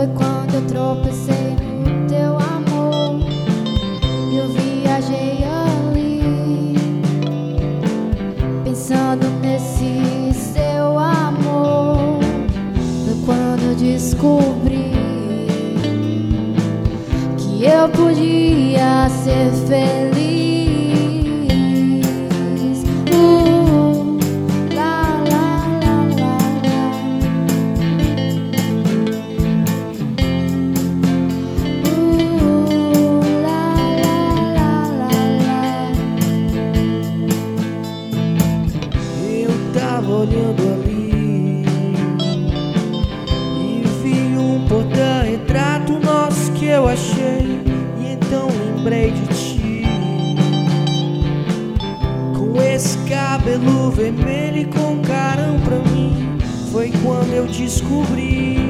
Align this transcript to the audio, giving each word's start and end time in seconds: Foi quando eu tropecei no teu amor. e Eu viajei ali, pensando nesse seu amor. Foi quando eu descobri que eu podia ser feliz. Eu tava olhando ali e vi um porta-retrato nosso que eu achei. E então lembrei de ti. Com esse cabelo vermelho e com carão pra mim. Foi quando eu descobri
Foi 0.00 0.08
quando 0.14 0.54
eu 0.54 0.66
tropecei 0.66 1.56
no 1.84 2.08
teu 2.08 2.38
amor. 2.38 3.20
e 4.32 4.36
Eu 4.38 4.48
viajei 4.48 5.44
ali, 5.44 6.74
pensando 8.64 9.28
nesse 9.42 10.32
seu 10.32 10.98
amor. 10.98 12.18
Foi 13.04 13.14
quando 13.26 13.62
eu 13.62 13.74
descobri 13.74 14.90
que 17.36 17.66
eu 17.66 17.86
podia 17.90 19.06
ser 19.10 19.52
feliz. 19.68 20.59
Eu 40.10 40.16
tava 40.16 40.22
olhando 40.22 40.62
ali 40.72 41.64
e 43.60 43.82
vi 44.02 44.36
um 44.36 44.66
porta-retrato 44.66 46.00
nosso 46.00 46.50
que 46.52 46.66
eu 46.66 46.88
achei. 46.88 47.60
E 48.00 48.12
então 48.12 48.48
lembrei 48.48 49.12
de 49.12 49.26
ti. 49.28 49.84
Com 52.36 52.60
esse 52.60 52.98
cabelo 53.08 53.90
vermelho 53.92 54.58
e 54.58 54.64
com 54.64 55.00
carão 55.00 55.60
pra 55.60 55.78
mim. 55.92 56.38
Foi 56.72 56.90
quando 57.02 57.32
eu 57.32 57.46
descobri 57.46 58.69